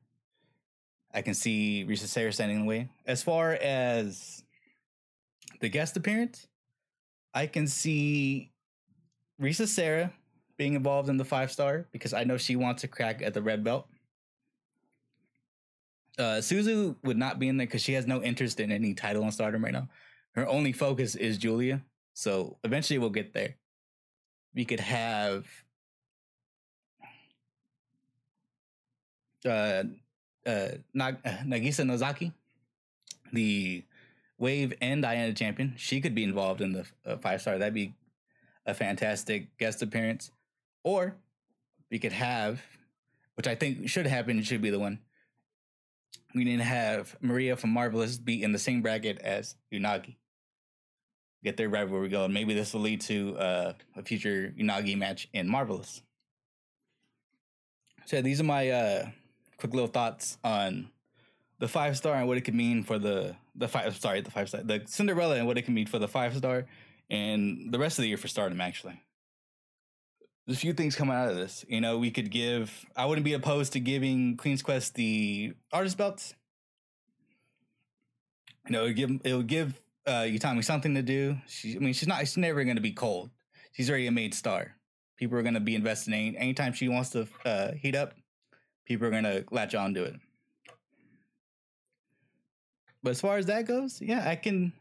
I 1.12 1.22
can 1.22 1.34
see 1.34 1.84
Risa 1.88 2.06
Sera 2.06 2.32
standing 2.32 2.58
in 2.58 2.62
the 2.62 2.68
way. 2.68 2.88
As 3.06 3.22
far 3.22 3.52
as 3.52 4.44
the 5.60 5.68
guest 5.68 5.96
appearance, 5.96 6.46
I 7.34 7.46
can 7.46 7.66
see 7.66 8.50
Risa 9.40 9.66
Sera 9.66 10.12
being 10.56 10.74
involved 10.74 11.08
in 11.08 11.16
the 11.16 11.24
five 11.24 11.52
star 11.52 11.86
because 11.92 12.12
I 12.12 12.24
know 12.24 12.36
she 12.36 12.56
wants 12.56 12.82
to 12.82 12.88
crack 12.88 13.22
at 13.22 13.34
the 13.34 13.42
red 13.42 13.62
belt. 13.62 13.86
Uh, 16.18 16.40
Suzu 16.40 16.96
would 17.04 17.18
not 17.18 17.38
be 17.38 17.48
in 17.48 17.58
there 17.58 17.66
because 17.66 17.82
she 17.82 17.92
has 17.92 18.06
no 18.06 18.22
interest 18.22 18.58
in 18.58 18.72
any 18.72 18.94
title 18.94 19.22
on 19.24 19.32
Stardom 19.32 19.62
right 19.62 19.72
now. 19.72 19.88
Her 20.32 20.48
only 20.48 20.72
focus 20.72 21.14
is 21.14 21.36
Julia, 21.36 21.82
so 22.14 22.56
eventually 22.64 22.98
we'll 22.98 23.10
get 23.10 23.34
there. 23.34 23.56
We 24.54 24.64
could 24.64 24.80
have 24.80 25.46
uh, 29.44 29.84
uh, 30.46 30.68
Nag- 30.94 31.18
uh, 31.24 31.30
Nagisa 31.44 31.84
Nozaki, 31.84 32.32
the 33.32 33.84
Wave 34.38 34.74
and 34.80 35.02
Diana 35.02 35.32
champion. 35.32 35.74
She 35.76 36.00
could 36.00 36.14
be 36.14 36.24
involved 36.24 36.60
in 36.60 36.72
the 36.72 36.86
uh, 37.04 37.16
five 37.16 37.40
star. 37.40 37.58
That'd 37.58 37.74
be 37.74 37.94
a 38.66 38.74
fantastic 38.74 39.56
guest 39.58 39.82
appearance. 39.82 40.30
Or 40.84 41.16
we 41.90 41.98
could 41.98 42.12
have, 42.12 42.60
which 43.34 43.46
I 43.46 43.54
think 43.54 43.88
should 43.88 44.06
happen, 44.06 44.42
should 44.42 44.62
be 44.62 44.70
the 44.70 44.78
one. 44.78 45.00
We 46.34 46.44
need 46.44 46.58
to 46.58 46.64
have 46.64 47.16
Maria 47.20 47.56
from 47.56 47.70
Marvelous 47.70 48.18
be 48.18 48.42
in 48.42 48.52
the 48.52 48.58
same 48.58 48.82
bracket 48.82 49.18
as 49.20 49.54
Unagi. 49.72 50.16
Get 51.42 51.56
there 51.56 51.68
right 51.68 51.88
where 51.88 52.00
we 52.00 52.08
go. 52.08 52.28
Maybe 52.28 52.54
this 52.54 52.74
will 52.74 52.80
lead 52.82 53.00
to 53.02 53.36
uh, 53.38 53.72
a 53.96 54.02
future 54.02 54.52
Unagi 54.58 54.98
match 54.98 55.28
in 55.32 55.48
Marvelous. 55.48 56.02
So 58.04 58.20
these 58.20 58.40
are 58.40 58.44
my 58.44 58.70
uh, 58.70 59.08
quick 59.56 59.72
little 59.72 59.88
thoughts 59.88 60.38
on 60.44 60.90
the 61.58 61.68
five 61.68 61.96
star 61.96 62.14
and 62.16 62.28
what 62.28 62.36
it 62.36 62.42
could 62.42 62.54
mean 62.54 62.82
for 62.82 62.98
the 62.98 63.34
the 63.56 63.68
five 63.68 63.96
sorry 63.96 64.20
the 64.20 64.30
five 64.30 64.48
star 64.48 64.62
the 64.62 64.82
Cinderella 64.86 65.36
and 65.36 65.46
what 65.46 65.58
it 65.58 65.62
can 65.62 65.74
mean 65.74 65.86
for 65.86 65.98
the 65.98 66.08
five 66.08 66.36
star 66.36 66.66
and 67.10 67.72
the 67.72 67.78
rest 67.78 67.98
of 67.98 68.02
the 68.02 68.08
year 68.08 68.16
for 68.16 68.28
Stardom 68.28 68.60
actually. 68.60 69.00
There's 70.46 70.58
a 70.58 70.60
few 70.60 70.74
things 70.74 70.94
coming 70.94 71.14
out 71.16 71.28
of 71.28 71.36
this. 71.36 71.64
You 71.68 71.80
know, 71.80 71.98
we 71.98 72.12
could 72.12 72.30
give. 72.30 72.86
I 72.96 73.06
wouldn't 73.06 73.24
be 73.24 73.32
opposed 73.32 73.72
to 73.72 73.80
giving 73.80 74.36
Queen's 74.36 74.62
Quest 74.62 74.94
the 74.94 75.54
artist 75.72 75.98
belts. 75.98 76.34
You 78.66 78.72
know, 78.72 78.84
it 78.84 78.88
would 78.88 78.96
give 78.96 79.10
it 79.24 79.34
would 79.34 79.46
give 79.48 79.80
uh, 80.06 80.22
Utami 80.22 80.64
something 80.64 80.94
to 80.94 81.02
do. 81.02 81.36
She, 81.48 81.74
I 81.74 81.78
mean, 81.80 81.94
she's 81.94 82.06
not. 82.06 82.20
She's 82.20 82.36
never 82.36 82.62
going 82.62 82.76
to 82.76 82.82
be 82.82 82.92
cold. 82.92 83.30
She's 83.72 83.90
already 83.90 84.06
a 84.06 84.12
made 84.12 84.34
star. 84.34 84.76
People 85.16 85.36
are 85.38 85.42
going 85.42 85.54
to 85.54 85.60
be 85.60 85.74
investing 85.74 86.14
in 86.14 86.36
anytime 86.36 86.72
she 86.72 86.88
wants 86.88 87.10
to 87.10 87.26
uh, 87.44 87.72
heat 87.72 87.96
up. 87.96 88.14
People 88.84 89.08
are 89.08 89.10
going 89.10 89.24
to 89.24 89.44
latch 89.50 89.74
on 89.74 89.94
to 89.94 90.04
it. 90.04 90.14
But 93.06 93.10
as 93.10 93.20
far 93.20 93.38
as 93.38 93.46
that 93.46 93.68
goes, 93.68 94.02
yeah, 94.02 94.28
I 94.28 94.34
can. 94.34 94.72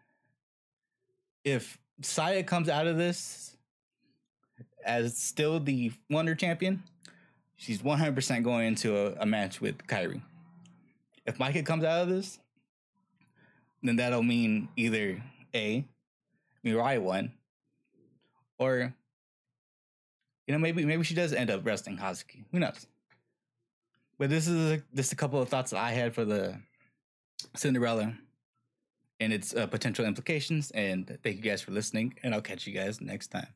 If 1.43 1.77
Saya 2.01 2.41
comes 2.41 2.69
out 2.69 2.87
of 2.87 2.97
this 2.97 3.55
as 4.83 5.15
still 5.15 5.59
the 5.59 5.91
Wonder 6.09 6.33
Champion, 6.33 6.81
she's 7.55 7.83
100% 7.83 8.43
going 8.43 8.69
into 8.69 8.97
a, 8.97 9.13
a 9.19 9.25
match 9.27 9.61
with 9.61 9.77
Kairi. 9.85 10.23
If 11.27 11.37
Maika 11.37 11.63
comes 11.63 11.83
out 11.83 12.01
of 12.01 12.09
this, 12.09 12.39
then 13.83 13.97
that'll 13.97 14.23
mean 14.23 14.69
either 14.75 15.21
A, 15.53 15.85
Mirai 16.65 16.99
won, 16.99 17.31
or 18.57 18.91
you 20.47 20.51
know 20.51 20.57
maybe 20.57 20.83
maybe 20.83 21.03
she 21.03 21.13
does 21.13 21.31
end 21.31 21.51
up 21.51 21.63
resting 21.63 21.95
Hazuki. 21.95 22.45
Who 22.51 22.57
knows? 22.57 22.87
But 24.17 24.31
this 24.31 24.47
is 24.47 24.71
a, 24.71 24.83
just 24.95 25.13
a 25.13 25.15
couple 25.15 25.39
of 25.39 25.47
thoughts 25.47 25.69
that 25.69 25.79
I 25.79 25.91
had 25.91 26.15
for 26.15 26.25
the 26.25 26.57
Cinderella 27.55 28.17
and 29.19 29.33
its 29.33 29.55
uh, 29.55 29.67
potential 29.67 30.05
implications. 30.05 30.71
And 30.71 31.17
thank 31.23 31.37
you 31.37 31.41
guys 31.41 31.61
for 31.61 31.71
listening, 31.71 32.15
and 32.23 32.33
I'll 32.33 32.41
catch 32.41 32.67
you 32.67 32.73
guys 32.73 33.01
next 33.01 33.27
time. 33.27 33.47